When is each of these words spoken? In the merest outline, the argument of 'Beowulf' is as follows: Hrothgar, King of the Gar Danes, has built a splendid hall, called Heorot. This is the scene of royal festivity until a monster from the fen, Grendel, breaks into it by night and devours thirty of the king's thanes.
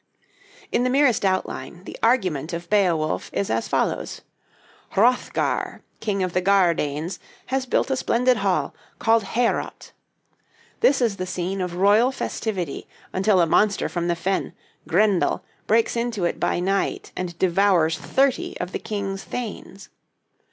In 0.71 0.83
the 0.83 0.89
merest 0.89 1.23
outline, 1.23 1.83
the 1.83 1.95
argument 2.01 2.53
of 2.53 2.67
'Beowulf' 2.71 3.29
is 3.33 3.51
as 3.51 3.67
follows: 3.67 4.21
Hrothgar, 4.93 5.83
King 5.99 6.23
of 6.23 6.33
the 6.33 6.41
Gar 6.41 6.73
Danes, 6.73 7.19
has 7.53 7.67
built 7.67 7.91
a 7.91 7.95
splendid 7.95 8.37
hall, 8.37 8.73
called 8.97 9.21
Heorot. 9.23 9.91
This 10.79 11.03
is 11.03 11.17
the 11.17 11.27
scene 11.27 11.61
of 11.61 11.75
royal 11.75 12.11
festivity 12.11 12.87
until 13.13 13.39
a 13.41 13.45
monster 13.45 13.87
from 13.87 14.07
the 14.07 14.15
fen, 14.15 14.53
Grendel, 14.87 15.43
breaks 15.67 15.95
into 15.95 16.25
it 16.25 16.39
by 16.39 16.59
night 16.59 17.11
and 17.15 17.37
devours 17.37 17.99
thirty 17.99 18.57
of 18.59 18.71
the 18.71 18.79
king's 18.79 19.23
thanes. 19.23 19.89